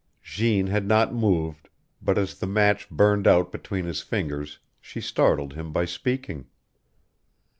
[0.23, 1.69] Jeanne had not moved,
[2.01, 6.47] but as the match burned out between his fingers she startled him by speaking.